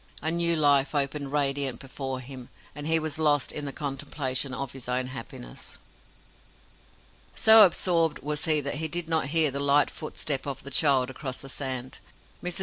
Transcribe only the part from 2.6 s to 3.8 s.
and he was lost in the